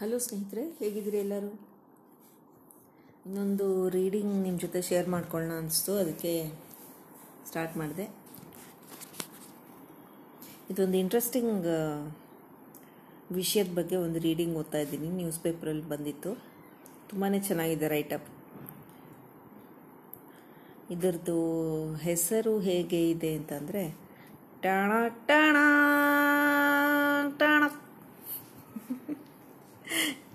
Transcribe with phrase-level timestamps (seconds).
[0.00, 1.48] Hello ಸ್ನೇಹಿತರೆ, ಹೇಗಿದ್ದೀರಿ ಎಲ್ಲರೂ?
[3.26, 3.64] ಇನ್ನೊಂದು
[3.96, 6.32] ರೀಡಿಂಗ್ ನಿಮ್ಮ ಜೊತೆ ಶೇರ್ ಮಾಡ್ಕೊಳ್ಳೋಣ ಅನಿಸ್ತು, ಅದಕ್ಕೆ
[7.48, 8.06] ಸ್ಟಾರ್ಟ್ ಮಾಡಿದೆ.
[10.72, 11.66] ಇದೊಂದು ಇಂಟ್ರೆಸ್ಟಿಂಗ್
[13.38, 16.32] ವಿಷಯದ ಬಗ್ಗೆ ಒಂದು ರೀಡಿಂಗ್ ಓದ್ತಾ ಇದ್ದೀನಿ ನ್ಯೂಸ್ ಪೇಪರಲ್ಲಿ ಬಂದಿತ್ತು.
[17.10, 18.30] ತುಂಬಾ ಚೆನ್ನಾಗಿದೆ ರೈಟಪ್
[20.96, 21.38] ಇದರದ್ದು
[22.06, 23.84] ಹೆಸರು ಹೇಗೆ ಇದೆ ಅಂತಂದರೆ,
[24.64, 24.92] ಟಾಣ
[25.30, 25.56] ಟಾಣ
[27.42, 27.62] ಟಾಣ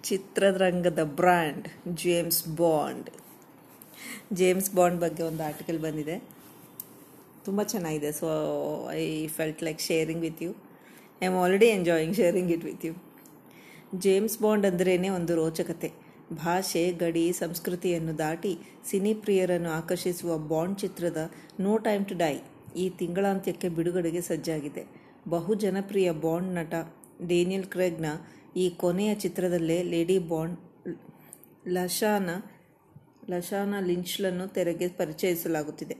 [0.08, 3.10] ಚಿತ್ರರಂಗದ brand James Bond.
[4.34, 6.16] James Bond ಬಗ್ಗೆ ಒಂದು ಆರ್ಟಿಕಲ್ ಬಂದಿದೆ.
[7.46, 8.12] ತುಂಬ ಚೆನ್ನಾಗಿದೆ.
[8.12, 8.28] So
[8.92, 10.52] I felt like sharing with you
[11.24, 12.94] I am already enjoying sharing it with you
[13.98, 15.90] James Bond ಅಂದ್ರೇ ಒಂದು ರೋಚಕತೆ.
[16.34, 18.54] ಭಾಷೆ, ಗಡಿ, ಸಂಸ್ಕೃತಿಯನ್ನು ದಾಟಿ
[18.90, 22.36] ಸಿನಿ ಪ್ರಿಯರನ್ನು ಆಕರ್ಷಿಸುವ ಬಾಂಡ್ ಚಿತ್ರದ ನೋ ಟೈಮ್ ಟು ಡೈ
[22.76, 24.86] ಈ ತಿಂಗಳಾಂತ್ಯಕ್ಕೆ ಬಿಡುಗಡೆಗೆ ಸಜ್ಜಾಗಿದೆ.
[25.28, 26.74] ಬಹು ಜನಪ್ರಿಯ ಬಾಂಡ್ ನಟ
[27.22, 28.06] ಡೇನಿಯಲ್ ಕ್ರೆಗ್ನ
[28.56, 30.60] ಈ ಕೊನೆಯ ಚಿತ್ರದಲ್ಲೇ ಲೇಡಿ ಬಾಂಡ್
[31.68, 32.30] ಲಶಾನ
[33.30, 35.96] ಲಶಾನ ಲಿಂಚ್ಲನ್ನು ತೆರೆಗೆ ಪರಿಚಯಿಸಲಾಗುತ್ತಿದೆ.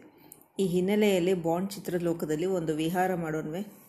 [0.60, 3.86] ಈ ಹಿನ್ನೆಲೆಯಲ್ಲಿ ಬಾಂಡ್ ಚಿತ್ರಲೋಕದಲ್ಲಿ ಒಂದು ವಿಹಾರ ಮಾಡೋಣವೆ.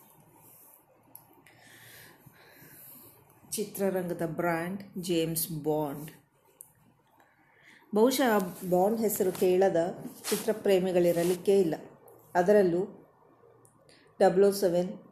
[3.51, 6.11] ಚಿತ್ರರಂಗದ ಬ್ರ್ಯಾಂಡ್ ಜೇಮ್ಸ್ ಬಾಂಡ್.
[7.95, 8.37] ಬಹುಶಃ
[8.69, 9.75] ಬಾಂಡ್ ಹೆಸರು ಕೇಳದ
[10.29, 11.75] ಚಿತ್ರಪ್ರೇಮಿಗಳಿರಲಿಕ್ಕೇ ಇಲ್ಲ.
[12.35, 12.81] ಅದರಲ್ಲೂ
[14.21, 15.06] ಡಬ್ಲ್ಯೂ ಸೆವೆನ್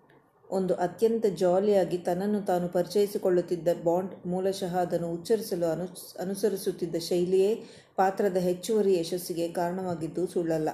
[0.51, 5.85] ಒಂದು ಅತ್ಯಂತ ಜಾಲಿಯಾಗಿ ತನ್ನನ್ನು ತಾನು ಪರಿಚಯಿಸಿಕೊಳ್ಳುತ್ತಿದ್ದ ಬಾಂಡ್ ಮೂಲಶಃ ಅದನ್ನು ಉಚ್ಚರಿಸಲು ಅನು,
[6.19, 7.63] ಅನುಸರಿಸುತ್ತಿದ್ದ ಶೈಲಿಯೇ
[7.95, 10.69] ಪಾತ್ರದ ಹೆಚ್ಚುವರಿ ಯಶಸ್ಸಿಗೆ ಕಾರಣವಾಗಿದ್ದು ಸುಳ್ಳಲ್ಲ.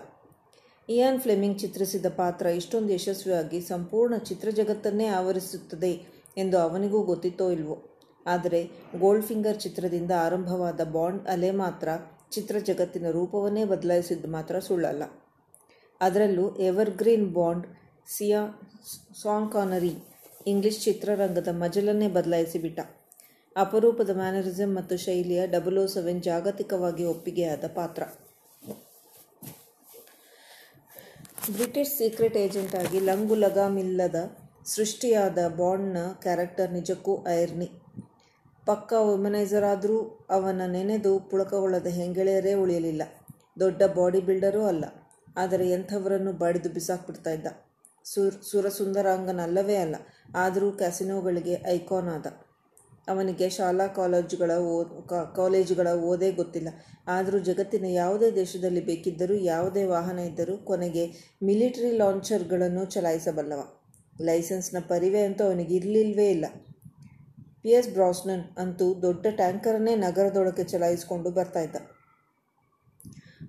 [0.90, 5.92] ಇಯಾನ್ ಫ್ಲೆಮಿಂಗ್ ಚಿತ್ರಿಸಿದ ಪಾತ್ರ ಇಷ್ಟೊಂದು ಯಶಸ್ವಿಯಾಗಿ ಸಂಪೂರ್ಣ ಚಿತ್ರ ಜಗತ್ತನ್ನೇ ಆವರಿಸುತ್ತದೆ
[6.38, 7.78] ಎಂದು ಅವನಿಗೂ ಗೊತ್ತಿತ್ತೋ ಇಲ್ವೋ.
[8.28, 8.64] ಆದರೆ
[9.00, 11.90] ಗೋಲ್ಡ್ ಫಿಂಗರ್ ಚಿತ್ರದಿಂದ ಆರಂಭವಾದ ಬಾಂಡ್ ಅಲೆ ಮಾತ್ರ
[12.32, 15.04] ಚಿತ್ರ ಜಗತ್ತಿನ ರೂಪವನ್ನೇ ಬದಲಾಯಿಸಿದ್ದು ಮಾತ್ರ ಸುಳ್ಳಲ್ಲ.
[16.02, 17.68] ಅದರಲ್ಲೂ evergreen Bond
[19.24, 19.92] Sean Connery
[20.48, 22.80] English ಚಿತ್ರರಂಗದ ಮಜಲನ್ನೇ ಬದಲಾಯಿಸಿಬಿಟ್ಟ
[23.56, 28.04] ಅಪರೂಪದ ಮ್ಯಾನರಿಸಮ್ ಮತ್ತು ಶೈಲಿಯ ಡಬಲ್ ಓ ಸೆವೆನ್ ಜಾಗತಿಕವಾಗಿ ಒಪ್ಪಿಗೆಯಾದ ಪಾತ್ರ.
[31.52, 34.16] ಬ್ರಿಟಿಷ್ ಸೀಕ್ರೆಟ್ ಏಜೆಂಟ್ ಆಗಿ ಲಂಗು ಲಗಾಮಿಲ್ಲದ
[34.66, 37.70] ಸೃಷ್ಟಿಯಾದ ಬಾಂಡ್ನ ಕ್ಯಾರೆಕ್ಟರ್ ನಿಜಕ್ಕೂ ಐರ್ನಿ.
[38.66, 43.02] ಪಕ್ಕ ವುಮನೈಸರ್ ಆದರೂ ಅವನ ನೆನೆದು ಪುಳಕಗೊಳ್ಳದ ಹೆಂಗೆಳೆಯರೇ ಉಳಿಯಲಿಲ್ಲ.
[43.60, 44.86] ದೊಡ್ಡ ಬಾಡಿ ಬಿಲ್ಡರೂ ಅಲ್ಲ.
[45.38, 47.48] ಆದರೆ ಎಂಥವರನ್ನು ಬಡಿದು ಬಿಸಾಕ್ಬಿಡ್ತಾ ಇದ್ದ.
[48.06, 49.96] ಸುರ್ ಸುರಸುಂದರಾಂಗನಲ್ಲವೇ ಅಲ್ಲ,
[50.36, 52.28] ಆದರೂ ಕ್ಯಾಸಿನೋಗಳಿಗೆ ಐಕಾನ್ ಆದ.
[53.08, 54.74] ಅವನಿಗೆ ಶಾಲಾ ಕಾಲೇಜುಗಳ ಓ
[55.36, 56.70] ಕಾಲೇಜುಗಳ ಓದೇ ಗೊತ್ತಿಲ್ಲ.
[57.08, 61.06] ಆದರೂ ಜಗತ್ತಿನ ಯಾವುದೇ ದೇಶದಲ್ಲಿ ಬೇಕಿದ್ದರೂ, ಯಾವುದೇ ವಾಹನ ಇದ್ದರೂ ಕೊನೆಗೆ
[61.44, 63.62] ಮಿಲಿಟರಿ ಲಾಂಚರ್ಗಳನ್ನು ಚಲಾಯಿಸಬಲ್ಲವ.
[64.22, 66.46] ಲೈಸೆನ್ಸ್ನ ಪರಿವೆ ಅಂತೂ ಅವನಿಗೆ ಇರಲಿಲ್ವೇ ಇಲ್ಲ.
[67.64, 71.32] ಪಿ ಎಸ್ ಬ್ರಾಸ್ನನ್ ಅಂತೂ ದೊಡ್ಡ ಟ್ಯಾಂಕರನ್ನೇ ನಗರದೊಳಗೆ ಚಲಾಯಿಸಿಕೊಂಡು
[71.68, 71.78] ಇದ್ದ.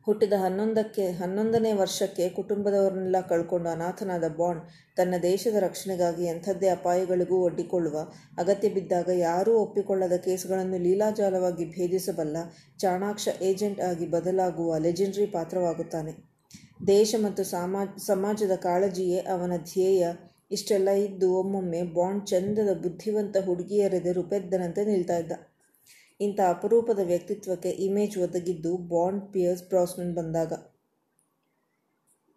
[0.00, 4.62] ಹುಟ್ಟಿದ ಹನ್ನೊಂದಕ್ಕೆ, ಹನ್ನೊಂದನೇ ವರ್ಷಕ್ಕೆ ಕುಟುಂಬದವರನ್ನೆಲ್ಲ ಕಳ್ಕೊಂಡು ಅನಾಥನಾದ ಬಾಂಡ್
[4.96, 7.96] ತನ್ನ ದೇಶದ ರಕ್ಷಣೆಗಾಗಿ ಎಂಥದ್ದೇ ಅಪಾಯಗಳಿಗೂ ಒಡ್ಡಿಕೊಳ್ಳುವ,
[8.38, 12.36] ಅಗತ್ಯ ಬಿದ್ದಾಗ ಯಾರೂ ಒಪ್ಪಿಕೊಳ್ಳದ ಕೇಸ್ಗಳನ್ನು ಲೀಲಾಜಾಲವಾಗಿ ಭೇದಿಸಬಲ್ಲ
[12.78, 16.32] ಚಾಣಾಕ್ಷ ಏಜೆಂಟ್ ಆಗಿ ಬದಲಾಗುವ ಲೆಜೆಂಡ್ರಿ ಪಾತ್ರವಾಗುತ್ತಾನೆ.
[16.86, 20.06] ದೇಶ ಮತ್ತು ಸಾಮಾ, ಸಮಾಜದ ಕಾಳಜಿಯೇ ಅವನ ಧ್ಯೇಯ.
[20.50, 25.32] ಇಷ್ಟೆಲ್ಲ ಇದ್ದು ಒಮ್ಮೊಮ್ಮೆ ಬಾಂಡ್ ಚಂದದ ಬುದ್ಧಿವಂತ ಹುಡುಗಿಯರೆದೆ ರುಪೆದ್ದನಂತೆ ನಿಲ್ತಾ ಇದ್ದ.
[26.24, 30.52] ಇಂಥ ಅಪರೂಪದ ವ್ಯಕ್ತಿತ್ವಕ್ಕೆ ಇಮೇಜ್ ಒದಗಿದ್ದು ಬಾಂಡ್ ಪಿಯರ್ಸ್ ಬ್ರಾಸ್ನನ್ ಬಂದಾಗ.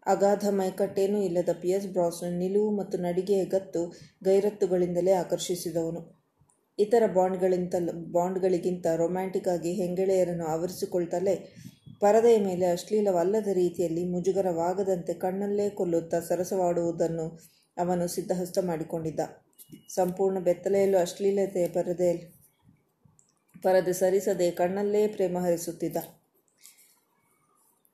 [0.06, 3.82] ಅಗಾಧ ಮೈಕಟ್ಟೇನೂ ಇಲ್ಲದ ಪಿಯರ್ಸ್ ಬ್ರಾಸ್ನನ್ ನಿಲುವು ಮತ್ತು ನಡಿಗೆಯ ಗತ್ತು
[4.24, 6.02] ಗೈರತ್ತುಗಳಿಂದಲೇ ಆಕರ್ಷಿಸಿದವನು.
[6.80, 7.76] ಇತರ ಬಾಂಡ್ಗಳಿಂತ
[8.12, 11.36] ಬಾಂಡ್ಗಳಿಗಿಂತ ರೊಮ್ಯಾಂಟಿಕ್ ಆಗಿ ಹೆಂಗೆಳೆಯರನ್ನು ಆವರಿಸಿಕೊಳ್ತಲೇ
[12.02, 17.28] ಪರದೆಯ ಮೇಲೆ ಅಶ್ಲೀಲವಲ್ಲದ ರೀತಿಯಲ್ಲಿ ಮುಜುಗರವಾಗದಂತೆ ಕಣ್ಣಲ್ಲೇ ಕೊಲ್ಲುತ್ತಾ ಸರಸವಾಡುವುದನ್ನು
[17.78, 19.22] ಅವನು ಸಿದ್ಧಹಸ್ತ ಮಾಡಿಕೊಂಡಿದ್ದ.
[19.90, 22.26] ಸಂಪೂರ್ಣ ಬೆತ್ತಲೆಯಲ್ಲೂ ಅಶ್ಲೀಲತೆಯ ಪರದೆಯಲ್ಲಿ
[23.66, 25.98] ಪರದೆ ಸರಿಸದೆ ಕಣ್ಣಲ್ಲೇ ಪ್ರೇಮ ಹರಿಸುತ್ತಿದ್ದ.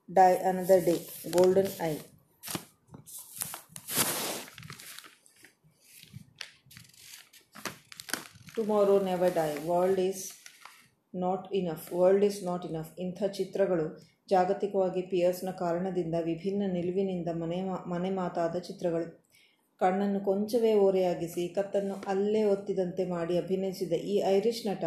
[0.08, 0.96] Die another day
[1.30, 1.92] golden eye
[8.56, 10.24] tomorrow never die world is
[11.14, 13.86] not enough world is not enough ಇಂಥ ಚಿತ್ರಗಳು
[14.30, 17.58] ಜಾಗತಿಕವಾಗಿ ಪಿಯರ್ಸ್ನ ಕಾರಣದಿಂದ ವಿಭಿನ್ನ ನಿಲುವಿನಿಂದ ಮನೆ
[17.90, 19.08] ಮನೆ ಮಾತಾದ ಚಿತ್ರಗಳು.
[19.80, 24.84] ಕಣ್ಣನ್ನು ಕೊಂಚವೇ ಓರೆಯಾಗಿಸಿ, ಕತ್ತನ್ನು ಅಲ್ಲೇ ಒತ್ತಿದಂತೆ ಮಾಡಿ ಅಭಿನಯಿಸಿದ ಈ ಐರಿಷ್ ನಟ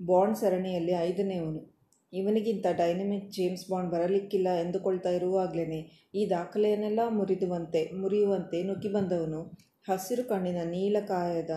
[0.00, 1.76] ಬಾಂಡ್ ಸರಣಿಯಲ್ಲಿ ಐದನೇವನು
[2.12, 5.80] ಇವನಿಗಿಂತ ಡೈನಮಿಕ್ ಜೇಮ್ಸ್ ಬಾಂಡ್ ಬರಲಿಕ್ಕಿಲ್ಲ ಎಂದುಕೊಳ್ತಾ ಇರುವಾಗಲೇ
[6.14, 9.56] ಈ ದಾಖಲೆಯನ್ನೆಲ್ಲ ಮುರಿದುವಂತೆ, ಮುರಿಯುವಂತೆ ನುಗ್ಗಿ ಬಂದವನು.
[9.88, 11.50] ಹಸಿರು ಕಣ್ಣಿನ ನೀಲಕಾಯದ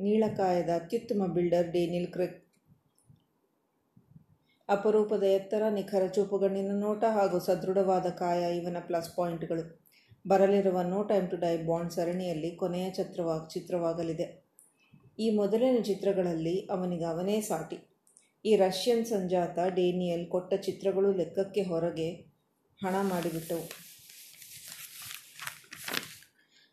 [0.00, 2.44] ನೀಳಕಾಯದ ಅತ್ಯುತ್ತಮ ಬಿಲ್ಡರ್ ಡೇನಿಲ್ ಕ್ರೆಕ್
[4.68, 9.84] ಅಪರೂಪದ ಎತ್ತರ ನಿಖರ ಚೂಪುಗಣ್ಣಿನ ನೋಟ ಹಾಗೂ ಸದೃಢವಾದ ಕಾಯ ಇವನ ಪ್ಲಸ್ ಪಾಯಿಂಟ್ಗಳು.
[10.28, 14.47] ಬರಲಿರುವ no time to die Bond ಸರಣಿಯಲ್ಲಿ ಕೊನೆಯ ಚಿತ್ರವಾ, ಚಿತ್ರವಾಗಲಿದೆ.
[15.18, 17.78] ಈ ಮೊದಲಿನ ಚಿತ್ರಗಳಲ್ಲಿ ಅವನಿಗೆ ಅವನೇ ಸಾಟಿ.
[18.44, 22.10] ಈ ರಷ್ಯನ್ ಸಂಜಾತ ಡೇನಿಯಲ್ ಕೊಟ್ಟ ಚಿತ್ರಗಳು ಲೆಕ್ಕಕ್ಕೆ ಹೊರಗೆ
[22.82, 23.64] ಹಣ ಮಾಡಿಬಿಟ್ಟವು.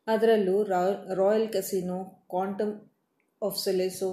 [0.07, 1.99] ಅದರಲ್ಲೂ royal casino,
[2.29, 2.73] quantum
[3.41, 4.09] of solace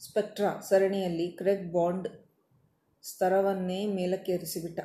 [0.00, 2.08] spectre ಸರಣಿಯಲ್ಲಿ ಕ್ರೆಗ್ ಬಾಂಡ್
[3.02, 4.80] ಸ್ತರವನ್ನೇ ಮೇಲಕ್ಕೇರಿಸಿಬಿಟ್ಟ.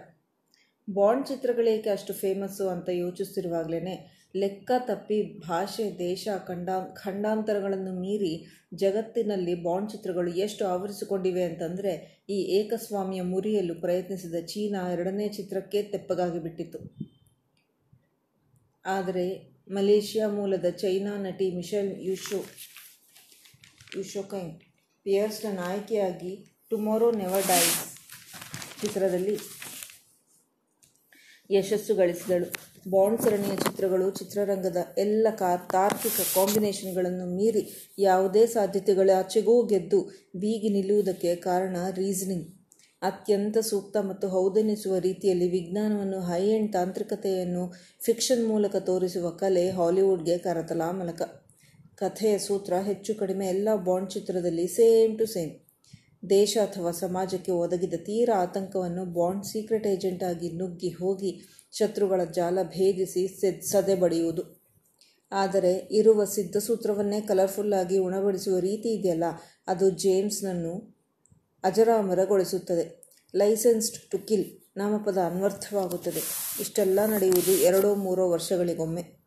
[0.88, 9.92] ಬಾಂಡ್ ಚಿತ್ರಗಳೇಕೆ ಅಷ್ಟು ಫೇಮಸ್ಸು ಅಂತ ಯೋಚಿಸ್ತಿರುವಾಗಲೇ ಲೆಕ್ಕ ತಪ್ಪಿ ಭಾಷೆ, ದೇಶ, ಖಂಡಾ, ಖಂಡಾಂತರಗಳನ್ನು ಮೀರಿ ಜಗತ್ತಿನಲ್ಲಿ ಬಾಂಡ್
[9.92, 16.80] ಚಿತ್ರಗಳು ಎಷ್ಟು ಆವರಿಸಿಕೊಂಡಿವೆ ಅಂತಂದರೆ, ಈ ಏಕಸ್ವಾಮಿಯ ಮುರಿಯಲು ಪ್ರಯತ್ನಿಸಿದ ಚೀನಾ ಎರಡನೇ ಚಿತ್ರಕ್ಕೆ ತೆಪ್ಪಗಾಗಿ ಬಿಟ್ಟಿತ್ತು.
[18.86, 22.46] ಆದರೆ, ಮಲೇಷಿಯಾ ಮೂಲದ ಚೈನಾ ನಟಿ ಮಿಶೆಲ್ ಯುಶೋ,
[23.98, 24.60] ಯುಶೋಕೈನ್
[25.04, 27.98] ಪಿಯರ್ಸ್ನ ನಾಯಕಿಯಾಗಿ ಟುಮಾರೋ ನೆವರ್ ಡೈಸ್
[28.82, 29.38] ಚಿತ್ರದಲ್ಲಿ
[31.52, 32.75] ಯಶಸ್ಸು ಗಳಿಸಿದಳು.
[32.88, 35.28] ಬಾಂಡ್ ಸರಣಿಯ ಚಿತ್ರಗಳು, ಚಿತ್ರರಂಗದ ಎಲ್ಲ
[35.72, 40.02] ತಾರ್ಕಿಕ ಕಾಂಬಿನೇಷನ್ಗಳನ್ನು ಮೀರಿ ಯಾವುದೇ ಸಾಧ್ಯತೆಗಳಾಚೆಗೂ ಗೆದ್ದು
[40.36, 42.48] ಬೀಗಿ ನಿಲ್ಲುವುದಕ್ಕೆ ಕಾರಣ ರೀಸನಿಂಗ್.
[43.02, 47.74] ಅತ್ಯಂತ ಸೂಕ್ತ ಮತ್ತು ಹೌದೆನಿಸುವ ರೀತಿಯಲ್ಲಿ ವಿಜ್ಞಾನವನ್ನು ಹೈ ಎಂಡ್ ತಾಂತ್ರಿಕತೆಯನ್ನು
[48.06, 51.22] ಫಿಕ್ಷನ್ ಮೂಲಕ ತೋರಿಸುವ ಕಲೆ ಹಾಲಿವುಡ್ಗೆ ಕರತಲಾಮಲಕ.
[51.96, 55.64] ಕಥೆಯ ಸೂತ್ರ ಹೆಚ್ಚು ಕಡಿಮೆ ಎಲ್ಲ ಬಾಂಡ್ ಚಿತ್ರದಲ್ಲಿ ಸೇಮ್ ಟು ಸೇಮ್.
[56.30, 61.42] ದೇಶ ಅಥವಾ ಸಮಾಜಕ್ಕೆ ಒದಗಿದ ತೀರ ಆತಂಕವನ್ನು ಬಾಂಡ್ ಸೀಕ್ರೆಟ್ ಏಜೆಂಟ್ ಆಗಿ ನುಗ್ಗಿ ಹೋಗಿ
[61.72, 63.27] ಶತ್ರುಗಳ ಜಾಲ ಭೇದಿಸಿ
[63.72, 64.66] ಸದೆ ಬಡಿಯುವುದು.
[65.31, 69.24] ಆದರೆ ಇರುವ ಸಿದ್ಧಸೂತ್ರವನ್ನೇ ಕಲರ್ಫುಲ್ಲಾಗಿ ಉಣಬಡಿಸುವ ರೀತಿ ಇದೆಯಲ್ಲ,
[69.68, 70.95] ಅದು ಜೇಮ್ಸ್ನನ್ನು
[71.63, 73.06] ಅಜರಾಮರಗೊಳಿಸುತ್ತದೆ.
[73.36, 74.45] ಲೈಸೆನ್ಸ್ಡ್ ಟು ಕಿಲ್
[74.77, 76.22] ನಾಮಪದ ಅನ್ವರ್ಥವಾಗುತ್ತದೆ.
[76.60, 79.25] ಇಷ್ಟೆಲ್ಲ ನಡೆಯುವುದು ಎರಡೋ ಮೂರೋ ವರ್ಷಗಳಿಗೊಮ್ಮೆ.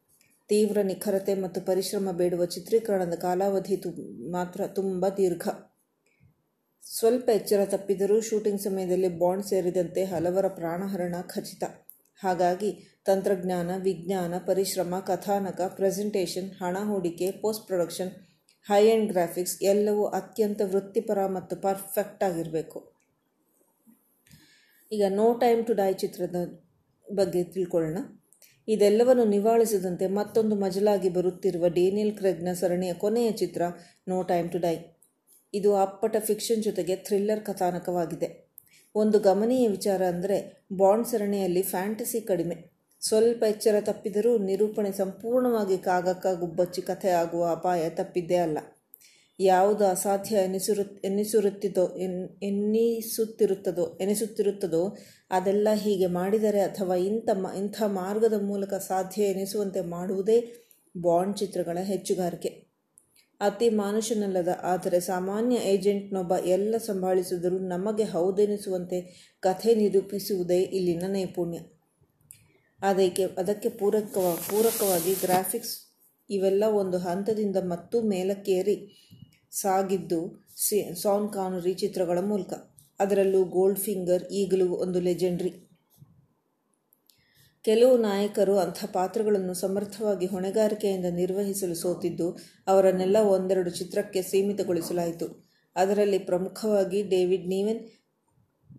[0.49, 3.91] ತೀವ್ರ ನಿಖರತೆ ಮತ್ತು ಪರಿಶ್ರಮ ಬೇಡುವ ಚಿತ್ರೀಕರಣದ ಕಾಲಾವಧಿ ತು,
[4.31, 5.49] ಮಾತ್ರ ತುಂಬ ದೀರ್ಘ.
[6.91, 11.65] ಸ್ವಲ್ಪ ಎಚ್ಚರ ತಪ್ಪಿದರೂ ಶೂಟಿಂಗ್ ಸಮಯದಲ್ಲಿ ಬಾಂಡ್ ಸೇರಿದಂತೆ ಹಲವರ ಪ್ರಾಣಹರಣ ಖಚಿತ.
[12.17, 18.11] ಹಾಗಾಗಿ ತಂತ್ರಜ್ಞಾನ, ವಿಜ್ಞಾನ, ಪರಿಶ್ರಮ, ಕಥಾನಕ, ಪ್ರೆಸೆಂಟೇಷನ್, ಹಣ ಹೂಡಿಕೆ, post production
[18.67, 22.93] high end graphics ಎಲ್ಲವೂ ಅತ್ಯಂತ ವೃತ್ತಿಪರ ಮತ್ತು ಪರ್ಫೆಕ್ಟ್ ಆಗಿರಬೇಕು.
[24.93, 26.37] ಈಗ ನೋ ಟೈಮ್ ಟು ಡೈ ಚಿತ್ರದ
[27.15, 27.99] ಬಗ್ಗೆ ತಿಳ್ಕೊಳ್ಳೋಣ.
[28.69, 33.63] ಇದೆಲ್ಲವನ್ನು ನಿವಾಳಿಸದಂತೆ ಮತ್ತೊಂದು ಮಜಲಾಗಿ ಬರುತ್ತಿರುವ ಡೇನಿಯಲ್ ಕ್ರೆಗ್ನ ಸರಣಿಯ ಕೊನೆಯ ಚಿತ್ರ
[34.09, 34.77] ನೋ ಟೈಮ್ ಟು ಡೈ.
[35.55, 38.49] ಇದು ಅಪ್ಪಟ ಫಿಕ್ಷನ್ ಜೊತೆಗೆ ಥ್ರಿಲ್ಲರ್ ಕಥಾನಕವಾಗಿದೆ.
[38.95, 42.79] ಒಂದು ಗಮನೀಯ ವಿಚಾರ ಅಂದರೆ ಬಾಂಡ್ ಸರಣಿಯಲ್ಲಿ ಫ್ಯಾಂಟಸಿ ಕಡಿಮೆ.
[43.01, 48.59] ಸ್ವಲ್ಪ ಎಚ್ಚರ ತಪ್ಪಿದರೂ ನಿರೂಪಣೆ ಸಂಪೂರ್ಣವಾಗಿ ಕಾಗಕ್ಕ ಗುಬ್ಬಚ್ಚಿ ಕಥೆ ಆಗುವ ಅಪಾಯ ತಪ್ಪಿದ್ದೇ ಅಲ್ಲ.
[49.41, 54.97] ಯಾವುದು ಅಸಾಧ್ಯ ಎನಿಸಿರು ಎನ್ನಿಸಿರುತ್ತಿದೋ ಎನ್ ಎನ್ನಿಸುತ್ತಿರುತ್ತದೋ ಎನಿಸುತ್ತಿರುತ್ತದೋ
[55.31, 60.39] ಅದೆಲ್ಲ ಹೀಗೆ ಮಾಡಿದರೆ ಅಥವಾ ಇಂಥ ಮ, ಇಂಥ ಮಾರ್ಗದ ಮೂಲಕ ಸಾಧ್ಯ ಎನಿಸುವಂತೆ ಮಾಡುವುದೇ
[60.97, 62.68] ಬಾಂಡ್ ಚಿತ್ರಗಳ ಹೆಚ್ಚುಗಾರಿಕೆ.
[63.41, 68.99] ಅತಿ ಮಾನುಷನಲ್ಲದ ಆದರೆ ಸಾಮಾನ್ಯ ಏಜೆಂಟ್ನೊಬ್ಬ ಎಲ್ಲ ಸಂಭಾಳಿಸಿದರೂ ನಮಗೆ ಹೌದೆನಿಸುವಂತೆ
[69.41, 71.59] ಕಥೆ ನಿರೂಪಿಸುವುದೇ ಇಲ್ಲಿನ ನೈಪುಣ್ಯ.
[72.83, 75.77] ಅದಕ್ಕೆ ಅದಕ್ಕೆ ಪೂರಕವ, ಪೂರಕವಾಗಿ ಗ್ರಾಫಿಕ್ಸ್
[76.31, 78.77] ಇವೆಲ್ಲ ಒಂದು ಹಂತದಿಂದ ಮತ್ತೂ ಮೇಲಕ್ಕೇರಿ
[79.53, 80.21] ಸಾಗಿದ್ದು
[81.03, 82.53] ಸಾನ್ ಕಾನರಿ ಚಿತ್ರಗಳ ಮೂಲಕ.
[83.01, 85.53] ಅದರಲ್ಲೂ ಗೋಲ್ಡ್ ಫಿಂಗರ್, ಈಗಲೂ ಒಂದು ಲೆಜೆಂಡ್ರಿ.
[87.69, 92.29] ಕೆಲವು ನಾಯಕರು ಅಂಥ ಪಾತ್ರಗಳನ್ನು ಸಮರ್ಥವಾಗಿ ಹೊಣೆಗಾರಿಕೆಯಿಂದ ನಿರ್ವಹಿಸಲು ಸೋತಿದ್ದು,
[92.67, 95.27] ಅವರನ್ನೆಲ್ಲ ಒಂದೆರಡು ಚಿತ್ರಕ್ಕೆ ಸೀಮಿತಗೊಳಿಸಲಾಯಿತು.
[95.77, 97.83] ಅದರಲ್ಲಿ ಪ್ರಮುಖವಾಗಿ ಡೇವಿಡ್ ನೀವೆನ್,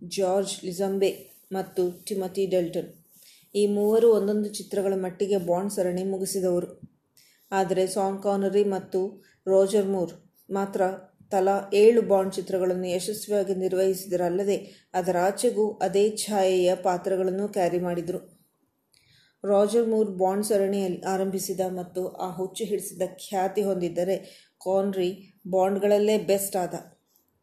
[0.08, 1.10] ಜಾರ್ಜ್ ಲಿಜಂಬೆ
[1.52, 2.88] ಮತ್ತು ಟಿಮತಿ ಡೆಲ್ಟನ್.
[3.54, 6.68] ಈ ಮೂವರು ಒಂದೊಂದು ಚಿತ್ರಗಳ ಮಟ್ಟಿಗೆ ಬಾಂಡ್ ಸರಣಿ ಮುಗಿಸಿದವರು.
[7.52, 9.00] ಆದರೆ ಸಾಂಗ್ ಕಾನರಿ ಮತ್ತು
[9.48, 10.12] ರೋಜರ್ ಮೂರ್
[10.50, 10.82] ಮಾತ್ರ
[11.30, 14.56] ತಲಾ ಏಳು ಬಾಂಡ್ ಚಿತ್ರಗಳನ್ನು ಯಶಸ್ವಿಯಾಗಿ ನಿರ್ವಹಿಸಿದರಲ್ಲದೆ
[14.94, 18.39] ಅದರಾಚೆಗೂ ಅದೇ ಛಾಯೆಯ ಪಾತ್ರಗಳನ್ನು ಕ್ಯಾರಿ ಮಾಡಿದರು.
[19.44, 24.16] ರಾಜರ್ ಮೂರ್ ಬಾಂಡ್ ಸರಣಿಯಲ್ಲಿ ಆರಂಭಿಸಿದ ಮತ್ತು ಆ ಹುಚ್ಚು ಹಿಡಿಸಿದ ಖ್ಯಾತಿ ಹೊಂದಿದ್ದರೆ
[24.60, 26.74] ಕಾನ್ರಿ ಬಾಂಡ್ಗಳಲ್ಲೇ ಬೆಸ್ಟ್ ಆದ.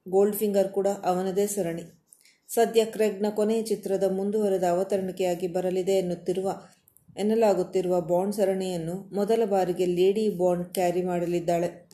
[0.09, 1.81] ಗೋಲ್ಡ್ ಫಿಂಗರ್ ಕೂಡ ಅವನದೇ ಸರಣಿ.
[2.49, 6.61] ಸದ್ಯ ಕ್ರೆಗ್ನ ಕೊನೆಯ ಚಿತ್ರದ ಮುಂದುವರೆದ ಅವತರಣಿಕೆಯಾಗಿ ಬರಲಿದೆ ಎನ್ನುತ್ತಿರುವ,
[7.17, 11.87] ಎನ್ನಲಾಗುತ್ತಿರುವ ಬಾಂಡ್ ಸರಣಿಯನ್ನು ಮೊದಲ ಬಾರಿಗೆ ಲೇಡಿ ಬಾಂಡ್ ಕ್ಯಾರಿ ಮಾಡಲಿದ್ದಾಳೆ.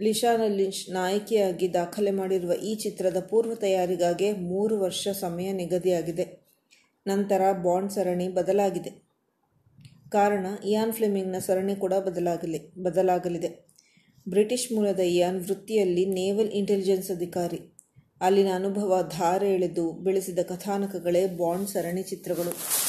[0.00, 6.49] ಲಿಶಾನ ಲಿಂಚ್ ನಾಯಕಿಯಾಗಿ ದಾಖಲೆ ಮಾಡಿರುವ ಈ ಚಿತ್ರದ ಪೂರ್ವ ತಯಾರಿಗಾಗಿ ಮೂರು ವರ್ಷ ಸಮಯ ನಿಗದಿಯಾಗಿದೆ.
[7.06, 9.10] ನಂತರ ಬಾಂಡ್ ಸರಣಿ ಬದಲಾಗಿದೆ.
[10.10, 13.70] ಕಾರಣ, ಇಯಾನ್ ಫ್ಲೆಮಿಂಗ್ನ ಸರಣಿ ಕೂಡ ಬದಲಾಗಲಿ, ಬದಲಾಗಲಿದೆ.
[14.28, 17.60] ಬ್ರಿಟಿಷ್ ಮೂಲದ ಇಯಾನ್ ವೃತ್ತಿಯಲ್ಲಿ ನೇವಲ್ ಇಂಟೆಲಿಜೆನ್ಸ್ ಅಧಿಕಾರಿ.
[18.20, 22.80] ಅಲ್ಲಿನ ಅನುಭವ ಧಾರೆ ಎಳೆದು ಬೆಳೆಸಿದ ಕಥಾನಕಗಳೇ ಬಾಂಡ್ ಸರಣಿ ಚಿತ್ರಗಳು.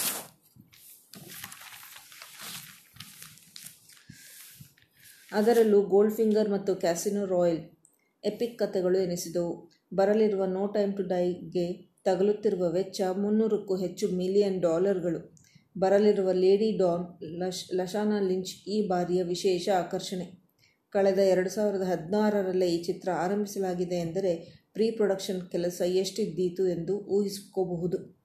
[5.32, 7.60] ಅದರಲ್ಲೂ ಗೋಲ್ಡ್ ಫಿಂಗರ್ ಮತ್ತು ಕ್ಯಾಸಿನೋ ರಾಯಲ್
[8.26, 9.72] ಎಪಿಕ್ ಕಥೆಗಳು ಎನಿಸಿದವು.
[9.94, 15.20] ಬರಲಿರುವ ನೋ ಟೈಮ್ ಟು ಡೈಗೆ ತಗಲುತ್ತಿರುವ ವೆಚ್ಚ ಮುನ್ನೂರಕ್ಕೂ ಹೆಚ್ಚು ಮಿಲಿಯನ್ ಡಾಲರ್ಗಳು.
[15.78, 17.06] ಬರಲಿರುವ ಲೇಡಿ ಡಾನ್
[17.40, 20.26] ಲಶ್, ಲಶಾನಾ ಲಿಂಚ್ ಈ ಬಾರಿಯ ವಿಶೇಷ ಆಕರ್ಷಣೆ.
[20.94, 24.34] ಕಳೆದ ಎರಡು ಸಾವಿರದ ಹದಿನಾರರಲ್ಲೇ ಈ ಚಿತ್ರ ಆರಂಭಿಸಲಾಗಿದೆ ಎಂದರೆ
[24.74, 28.21] ಪ್ರೀ ಪ್ರೊಡಕ್ಷನ್ ಕೆಲಸ ಎಷ್ಟಿದ್ದೀತು ಎಂದು ಊಹಿಸಿಕೋಬಹುದು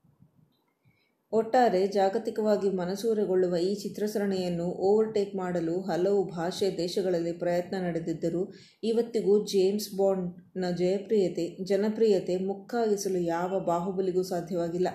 [1.32, 8.52] ಒಟ್ಟಾರೆ ಜಾಗತಿಕವಾಗಿ ಮನಸೂರೆಗೊಳ್ಳುವ ಈ ಚಿತ್ರಸರಣಿಯನ್ನು ಓವರ್ಟೇಕ್ ಮಾಡಲು ಹಲವು ಭಾಷೆ ದೇಶಗಳಲ್ಲಿ ಪ್ರಯತ್ನ ನಡೆದಿದ್ದರೂ,
[8.82, 14.88] ಇವತ್ತಿಗೂ ಜೇಮ್ಸ್ ಬಾಂಡ್ನ ಜಯಪ್ರಿಯತೆ, ಜನಪ್ರಿಯತೆ ಮುಕ್ಕಾಗಿಸಲು ಯಾವ ಬಾಹುಬಲಿಗೂ ಸಾಧ್ಯವಾಗಿಲ್ಲ.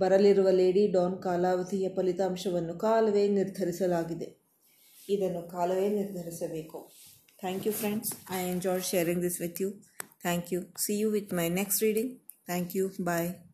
[0.00, 4.40] ಬರಲಿರುವ ಲೇಡಿ ಡಾನ್ ಕಾಲಾವಧಿಯ ಫಲಿತಾಂಶವನ್ನು ಕಾಲವೇ ನಿರ್ಧರಿಸಲಾಗಿದೆ.
[5.08, 6.90] ಇದನ್ನು ಕಾಲವೇ ನಿರ್ಧರಿಸಬೇಕು.
[7.40, 8.12] Thank you friends.
[8.30, 9.70] I enjoy sharing this with you.
[10.22, 10.62] Thank you.
[10.78, 12.88] See you with my next reading thank you.
[12.88, 13.49] Bye.